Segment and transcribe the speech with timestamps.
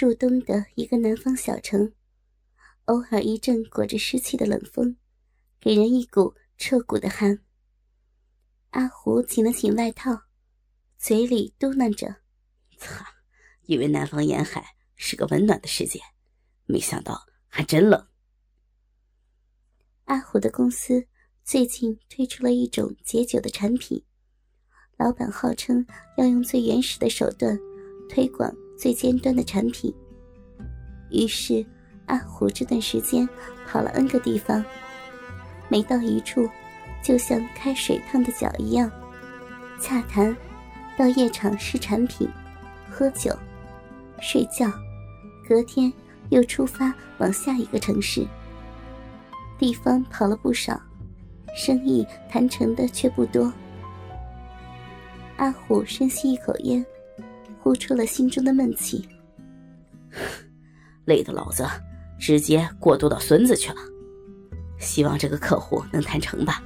[0.00, 1.92] 入冬的一个南方小城，
[2.86, 4.96] 偶尔一阵裹着湿气的冷风，
[5.60, 7.40] 给人一股彻骨的寒。
[8.70, 10.22] 阿胡紧了紧外套，
[10.96, 12.16] 嘴里嘟囔着
[12.80, 13.04] ：“操，
[13.66, 16.00] 以为南方沿海是个温暖的世界，
[16.64, 18.08] 没想到还真冷。”
[20.08, 21.06] 阿虎的公司
[21.44, 24.02] 最近推出了一种解酒的产品，
[24.96, 25.86] 老板号称
[26.16, 27.58] 要用最原始的手段
[28.08, 29.94] 推广最尖端的产品。
[31.10, 31.64] 于是，
[32.06, 33.28] 阿虎这段时间
[33.66, 34.64] 跑了 N 个地方，
[35.68, 36.48] 每到一处。
[37.02, 38.90] 就像开水烫的脚一样，
[39.80, 40.36] 洽谈，
[40.98, 42.28] 到夜场试产品，
[42.90, 43.34] 喝酒，
[44.20, 44.70] 睡觉，
[45.48, 45.90] 隔天
[46.28, 48.26] 又出发往下一个城市。
[49.58, 50.78] 地方跑了不少，
[51.56, 53.50] 生意谈成的却不多。
[55.38, 56.84] 阿虎深吸一口烟，
[57.62, 59.08] 呼出了心中的闷气，
[61.04, 61.66] 累得老子
[62.18, 63.76] 直接过渡到孙子去了。
[64.78, 66.62] 希望这个客户能谈成吧。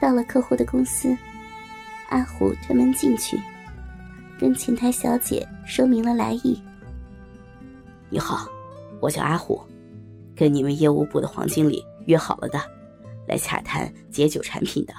[0.00, 1.16] 到了客户的公司，
[2.10, 3.36] 阿虎推门进去，
[4.38, 6.62] 跟前台小姐说明了来意。
[8.10, 8.48] 你好，
[9.00, 9.60] 我叫阿虎，
[10.36, 12.60] 跟你们业务部的黄经理约好了的，
[13.26, 14.94] 来洽谈解酒产品的。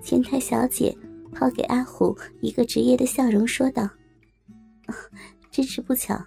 [0.00, 0.96] 前台小姐
[1.36, 3.86] 抛给阿虎一个职业的笑容，说道
[5.52, 6.18] ：“真是不巧，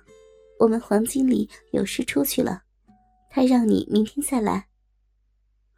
[0.59, 2.61] 我们黄经理有事出去了，
[3.27, 4.67] 他让你明天再来。”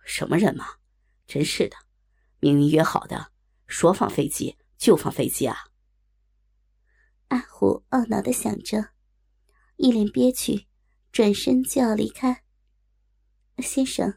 [0.04, 0.66] 什么人嘛？
[1.28, 1.78] 真是的，
[2.42, 3.32] 明明约好的，
[3.68, 5.56] 说放飞机就放飞机啊！
[7.30, 8.90] 阿虎懊恼的想着，
[9.78, 10.68] 一脸憋屈，
[11.14, 12.44] 转身就要离开。
[13.60, 14.14] 先生，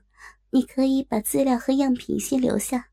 [0.51, 2.91] 你可以把资料和样品先留下，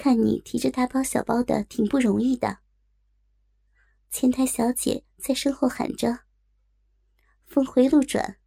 [0.00, 2.60] 看你提着大包小包的，挺不容易的。
[4.10, 6.20] 前台小姐在身后喊着。
[7.44, 8.38] 峰回路转，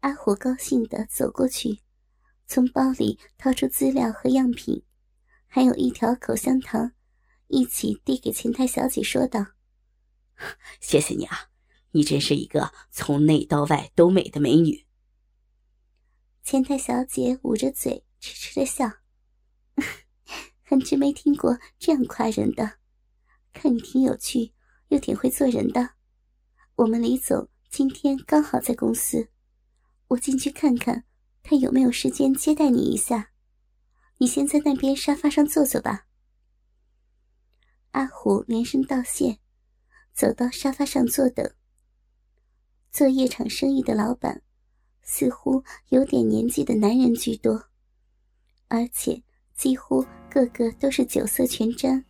[0.00, 1.80] 阿虎高兴的走过去。
[2.46, 4.84] 从包里掏出资料和样品，
[5.48, 6.92] 还有一条口香糖，
[7.48, 9.44] 一起递给前台小姐，说道
[10.80, 11.50] ：“谢谢你啊，
[11.90, 14.86] 你真是一个从内到外都美的美女。”
[16.44, 18.88] 前台小姐捂着嘴，痴痴的笑
[20.74, 22.78] ：“还真没听过这样夸人的，
[23.52, 24.52] 看你挺有趣，
[24.88, 25.90] 又挺会做人的。
[26.74, 29.28] 我们李总今天刚好在公司，
[30.08, 31.04] 我进去看看。”
[31.46, 33.30] 他有没有时间接待你一下？
[34.16, 36.06] 你先在那边沙发上坐坐吧。
[37.90, 39.38] 阿虎连声道谢，
[40.14, 41.54] 走到沙发上坐等。
[42.90, 44.40] 做夜场生意的老板，
[45.02, 47.68] 似乎有点年纪的男人居多，
[48.68, 49.22] 而且
[49.54, 50.02] 几乎
[50.34, 52.04] 个个都是酒色全沾，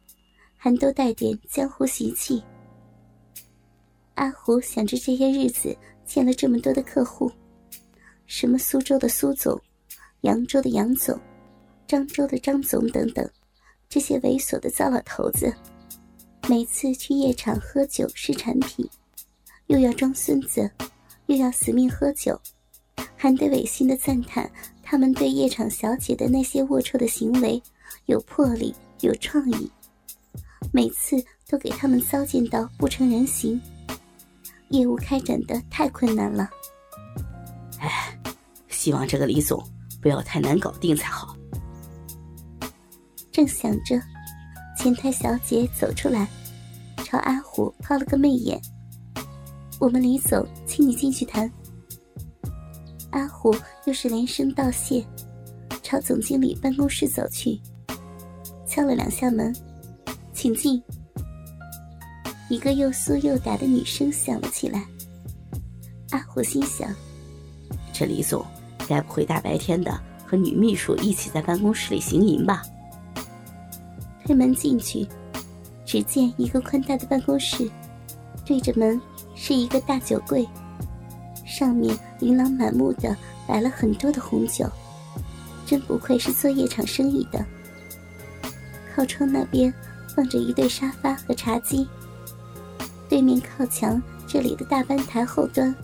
[0.57, 2.43] 还都带点江湖习气。
[4.15, 5.77] 阿虎想着这些日子
[6.07, 7.31] 见了这么多的客户。
[8.25, 9.61] 什么苏州的苏总，
[10.23, 11.21] 扬州的杨总，
[11.87, 13.31] 漳州的张总等等，
[13.91, 15.53] 这些猥琐的糟老头子，
[16.49, 18.89] 每次去夜场喝酒试产品，
[19.67, 20.71] 又要装孙子，
[21.27, 22.41] 又要死命喝酒，
[23.17, 24.51] 还得违心的赞叹
[24.83, 27.62] 他们对夜场小姐的那些龌龊的行为
[28.07, 29.71] 有魄力、有创意，
[30.73, 31.17] 每次
[31.49, 33.61] 都给他们糟践到不成人形，
[34.71, 36.49] 业务开展的太困难了。
[37.79, 38.19] 哎，
[38.69, 39.63] 希望这个李总
[40.03, 41.37] 不要太难搞定才好。
[43.33, 44.01] 正想着，
[44.79, 46.29] 前台小姐走出来，
[47.05, 48.61] 朝阿虎抛了个媚眼
[49.81, 51.51] ：“我们李总，请你进去谈。”
[53.11, 53.55] 阿虎
[53.87, 55.05] 又是连声道谢，
[55.83, 57.61] 朝总经理办公室走去，
[58.75, 59.55] 敲了两下门
[60.35, 60.83] ：“请进。”
[62.51, 64.85] 一个又酥又嗲的女声响了起来。
[66.11, 66.93] 阿虎心想。
[67.93, 68.45] 这李总
[68.89, 69.97] 该不会大白天的
[70.27, 72.65] 和女秘书一起在办公室里行淫吧？
[74.25, 75.06] 推门进去，
[75.87, 77.71] 只见一个宽大的办公室，
[78.45, 79.00] 对着门
[79.37, 80.44] 是一个大酒柜，
[81.47, 83.17] 上面琳琅满目的
[83.47, 84.69] 摆了很多的红酒，
[85.65, 87.47] 真不愧是做夜场生意的。
[88.94, 89.73] 靠窗那边
[90.14, 91.88] 放着一对沙发和茶几，
[93.08, 95.75] 对面靠墙这里的大班台后端。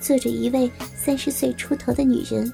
[0.00, 2.52] 坐着一位三十岁出头的女人，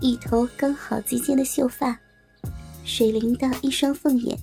[0.00, 1.98] 一头刚好及肩的秀发，
[2.84, 4.34] 水灵的一双凤眼，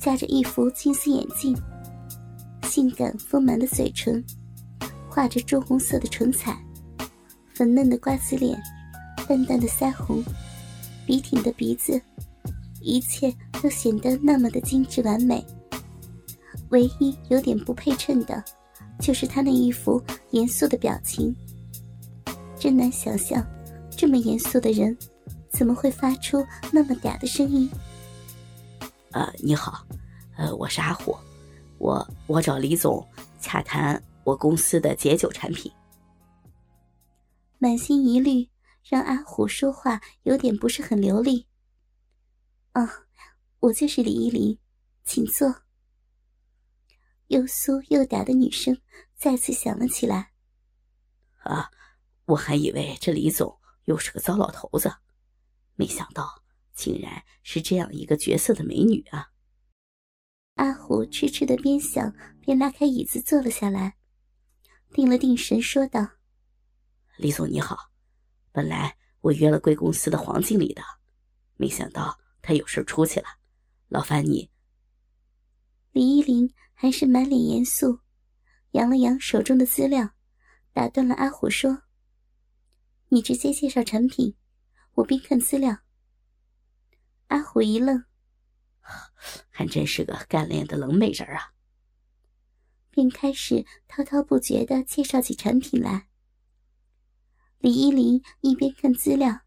[0.00, 1.56] 夹着一副金丝眼镜，
[2.64, 4.22] 性感丰满的嘴唇，
[5.08, 6.60] 画着朱红色的唇彩，
[7.54, 8.60] 粉嫩的瓜子脸，
[9.28, 10.24] 淡淡的腮红，
[11.06, 12.02] 笔挺的鼻子，
[12.80, 15.44] 一切都显得那么的精致完美。
[16.70, 18.42] 唯一有点不配衬的，
[19.00, 21.34] 就是他那一副严肃的表情。
[22.58, 23.44] 真难想象，
[23.90, 24.96] 这么严肃的人，
[25.48, 27.68] 怎么会发出那么嗲的声音？
[29.12, 29.84] 呃，你好，
[30.36, 31.16] 呃，我是阿虎，
[31.78, 33.04] 我我找李总
[33.40, 35.70] 洽谈我公司的解酒产品。
[37.58, 38.48] 满心疑虑
[38.88, 41.46] 让阿虎说话有点不是很流利。
[42.74, 42.88] 哦，
[43.58, 44.58] 我就是李依林，
[45.04, 45.62] 请坐。
[47.26, 48.80] 又酥又嗲的女声
[49.16, 50.32] 再次响了起来。
[51.42, 51.70] 啊，
[52.26, 54.92] 我还以为这李总又是个糟老头子，
[55.74, 59.30] 没想到竟然是这样一个绝色的美女啊！
[60.54, 63.96] 阿虎痴痴的边想边拉开椅子坐了下来，
[64.92, 66.08] 定了定神，说道
[67.18, 67.90] ：“李总你好，
[68.52, 70.82] 本来我约了贵公司的黄经理的，
[71.56, 73.26] 没想到。”他有事出去了，
[73.88, 74.50] 劳烦你。
[75.92, 78.00] 李依林还是满脸严肃，
[78.72, 80.10] 扬了扬手中的资料，
[80.72, 81.82] 打断了阿虎说
[83.10, 84.36] ：“你直接介绍产品，
[84.92, 85.78] 我边看资料。”
[87.26, 88.04] 阿虎一愣，
[89.50, 91.52] 还真是个干练的冷美人啊，
[92.90, 96.08] 便开始滔滔不绝的介绍起产品来。
[97.58, 99.40] 李依林一边看资料，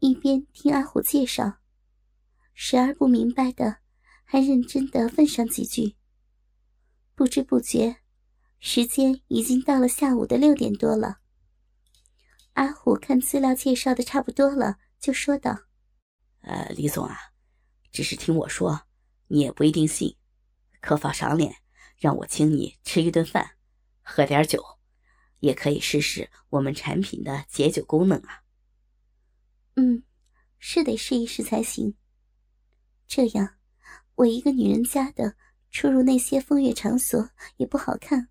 [0.00, 1.60] 一边听阿虎介绍。
[2.54, 3.78] 时而不明白的，
[4.24, 5.96] 还认真的问上几句。
[7.14, 7.96] 不知不觉，
[8.58, 11.18] 时间已经到了下午的六点多了。
[12.54, 15.64] 阿虎看资料介绍的差不多了，就说道
[16.42, 17.18] ：“呃，李总啊，
[17.90, 18.82] 只是听我说，
[19.26, 20.16] 你也不一定信，
[20.80, 21.56] 可否赏脸，
[21.96, 23.56] 让我请你吃一顿饭，
[24.02, 24.62] 喝点酒，
[25.40, 28.42] 也可以试试我们产品的解酒功能啊。”
[29.74, 30.04] 嗯，
[30.60, 31.96] 是得试一试才行。
[33.06, 33.56] 这样，
[34.16, 35.36] 我一个女人家的
[35.70, 38.28] 出入那些风月场所也不好看。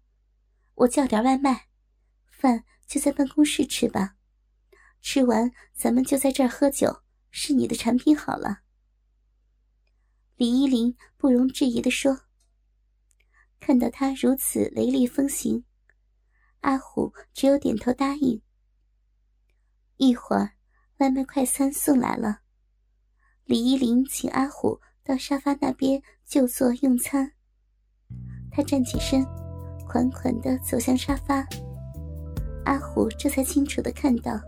[0.75, 1.67] 我叫点外卖，
[2.29, 4.15] 饭就在办公室吃吧。
[5.01, 8.61] 吃完咱们就在这儿喝酒，试你的产品好了。
[10.35, 12.21] 李依林不容置疑的说。
[13.59, 15.63] 看到他如此雷厉风行，
[16.61, 18.41] 阿虎只有点头答应。
[19.97, 20.55] 一会儿，
[20.97, 22.42] 外卖快餐送来了。
[23.45, 27.29] 李依林请阿虎到沙发那边就坐用餐。
[28.49, 29.21] 他站起身，
[29.85, 31.45] 款款地走向沙发。
[32.63, 34.39] 阿虎这才清楚地看到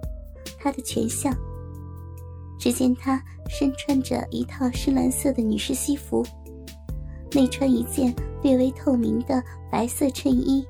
[0.57, 1.35] 他的全相。
[2.57, 6.25] 只见他身穿着一套深蓝色的女士西服，
[7.33, 10.65] 内穿一件略微透明的白色衬衣，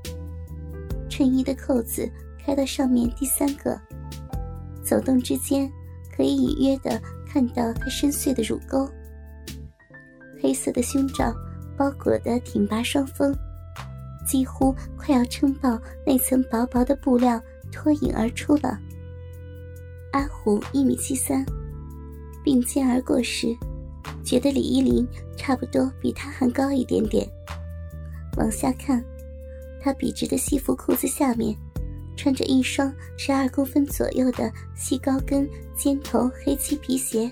[1.07, 2.11] 衬衣的扣子
[2.43, 3.79] 开到上面第三个，
[4.83, 5.71] 走动之间
[6.11, 6.99] 可以隐约的。
[7.35, 8.89] 看到她深邃的乳沟，
[10.41, 11.35] 黑色的胸罩
[11.77, 13.35] 包裹的挺拔双峰，
[14.25, 15.77] 几乎快要撑爆
[16.07, 17.37] 那层薄薄的布料，
[17.73, 18.79] 脱颖而出了。
[20.13, 21.45] 阿虎一米七三，
[22.41, 23.53] 并肩而过时，
[24.23, 25.05] 觉得李依林
[25.35, 27.27] 差不多比他还高一点点。
[28.37, 29.03] 往下看，
[29.81, 31.53] 他笔直的西服裤子下面。
[32.15, 37.29] 穿着一双十二公分左右的细高跟尖头黑漆皮鞋，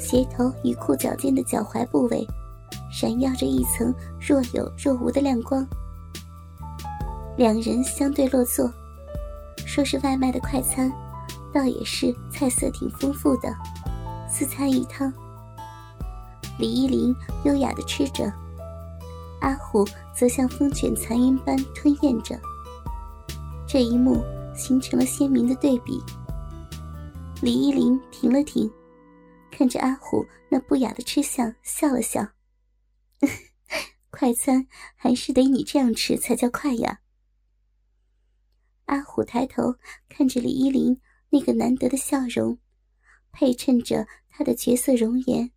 [0.00, 2.26] 鞋头与裤脚尖的脚踝部位
[2.90, 5.66] 闪耀着一层若有若无的亮光。
[7.36, 8.72] 两人相对落座，
[9.66, 10.90] 说是外卖的快餐，
[11.52, 13.54] 倒也是菜色挺丰富的，
[14.28, 15.12] 四菜一汤。
[16.58, 17.14] 李依林
[17.44, 18.32] 优雅地吃着，
[19.40, 22.36] 阿虎则像风卷残云般吞咽着。
[23.70, 24.24] 这一幕
[24.56, 26.00] 形成了鲜明的对比。
[27.42, 28.68] 李依林停了停，
[29.50, 32.26] 看着阿虎那不雅的吃相，笑了笑
[34.08, 37.00] ：“快餐还是得你这样吃才叫快呀。”
[38.86, 39.74] 阿虎抬头
[40.08, 40.98] 看着李依林
[41.28, 42.58] 那个难得的笑容，
[43.30, 45.52] 配衬着她的绝色容颜，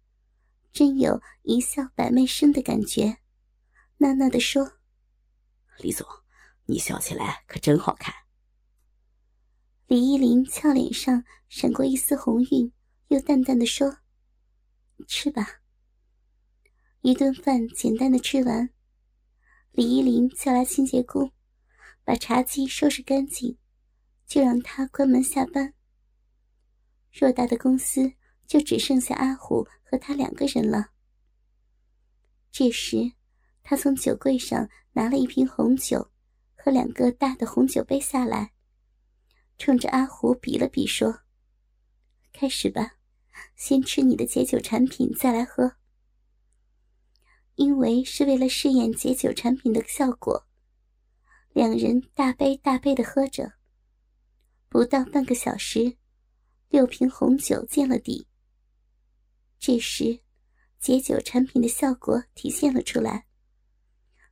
[0.74, 3.20] 真有一笑百媚生的感觉，
[4.00, 4.74] 娜娜的说
[5.80, 6.06] ：“李总。”
[6.72, 8.16] 你笑起来可真好看。
[9.88, 12.72] 李依林俏脸上闪过一丝红晕，
[13.10, 13.98] 又淡淡的说
[15.06, 15.60] ：“吃吧。”
[17.04, 18.70] 一顿饭简单的吃完，
[19.72, 21.34] 李依林叫来清洁工，
[22.06, 23.58] 把茶几收拾干净，
[24.26, 25.74] 就让他关门下班。
[27.12, 28.14] 偌大的公司
[28.48, 30.92] 就只剩下阿虎和他两个人了。
[32.50, 33.12] 这时，
[33.62, 36.11] 他从酒柜上拿了一瓶红酒。
[36.64, 38.54] 和两个大的红酒杯下来，
[39.58, 41.22] 冲着阿虎比了比，说
[42.32, 42.98] ：“开始吧，
[43.56, 45.78] 先吃你的解酒产品，再来喝。”
[47.56, 50.46] 因为是为了试验解酒产品的效果，
[51.52, 53.54] 两人大杯大杯的喝着。
[54.70, 55.98] 不到半个小时，
[56.70, 58.28] 六瓶红酒见了底。
[59.60, 60.22] 这时，
[60.80, 63.26] 解酒产品的效果体现了出来。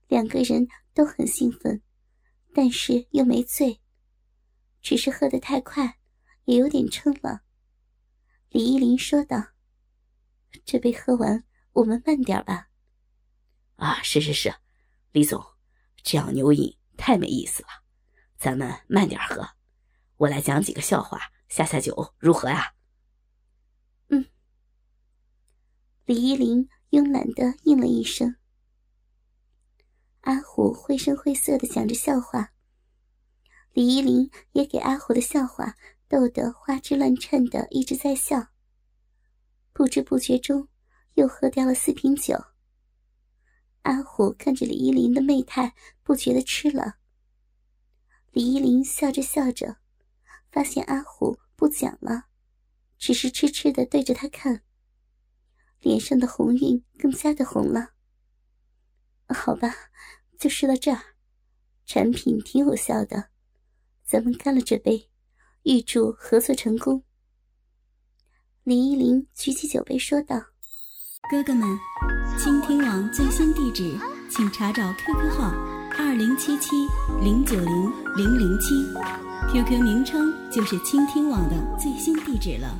[0.07, 1.81] 两个人都很兴奋，
[2.53, 3.79] 但是又没醉，
[4.81, 5.99] 只是喝得太快，
[6.45, 7.41] 也有点撑了。
[8.49, 9.49] 李依林说道
[10.65, 12.69] ：“这杯喝完，我们慢点吧。”
[13.77, 14.55] 啊，是是是，
[15.11, 15.43] 李总，
[16.03, 17.69] 这样牛饮太没意思了，
[18.37, 19.51] 咱们慢点喝。
[20.17, 22.73] 我来讲几个笑话下下酒，如何呀？
[24.09, 24.25] 嗯。
[26.05, 28.35] 李依林慵懒的应了一声。
[30.21, 32.51] 阿虎绘声绘色的讲着笑话，
[33.71, 35.75] 李依林也给阿虎的笑话
[36.07, 38.49] 逗得花枝乱颤的，一直在笑。
[39.71, 40.67] 不知不觉中，
[41.13, 42.35] 又喝掉了四瓶酒。
[43.83, 45.73] 阿虎看着李依林的媚态，
[46.03, 46.97] 不觉得吃了。
[48.31, 49.77] 李依林笑着笑着，
[50.51, 52.25] 发现阿虎不讲了，
[52.97, 54.63] 只是痴痴的对着他看，
[55.79, 57.93] 脸上的红晕更加的红了。
[59.33, 59.73] 好吧，
[60.37, 60.99] 就说到这儿，
[61.85, 63.29] 产品挺有效的，
[64.05, 65.09] 咱们干了这杯，
[65.63, 67.03] 预祝合作成功。
[68.63, 70.37] 李依林举起酒杯说道
[71.31, 71.77] ：“哥哥们，
[72.37, 73.97] 倾听网最新地址，
[74.29, 75.51] 请查找 QQ 号
[75.97, 76.75] 二零七七
[77.23, 78.85] 零九零零零七
[79.51, 82.77] ，QQ 名称就是倾听网的最新地址了。”